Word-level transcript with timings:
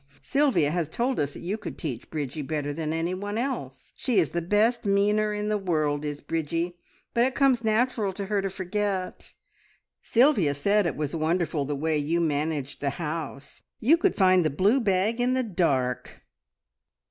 Sylvia 0.23 0.71
has 0.71 0.89
told 0.89 1.19
us 1.19 1.35
that 1.35 1.41
you 1.41 1.59
could 1.59 1.77
teach 1.77 2.09
Bridgie 2.09 2.41
better 2.41 2.73
than 2.73 2.91
anyone 2.91 3.37
else. 3.37 3.93
She 3.95 4.17
is 4.19 4.31
the 4.31 4.41
best 4.41 4.83
meaner 4.83 5.31
in 5.31 5.47
the 5.47 5.59
world, 5.59 6.03
is 6.05 6.21
Bridgie, 6.21 6.79
but 7.13 7.23
it 7.23 7.35
comes 7.35 7.63
natural 7.63 8.11
to 8.13 8.25
her 8.25 8.41
to 8.41 8.49
forget. 8.49 9.35
Sylvia 10.01 10.55
said 10.55 10.87
it 10.87 10.95
was 10.95 11.15
wonderful 11.15 11.65
the 11.65 11.75
way 11.75 11.99
you 11.99 12.19
managed 12.19 12.81
the 12.81 12.89
house. 12.89 13.61
You 13.79 13.95
could 13.95 14.15
find 14.15 14.43
the 14.43 14.49
blue 14.49 14.79
bag 14.79 15.21
in 15.21 15.35
the 15.35 15.43
dark!" 15.43 16.23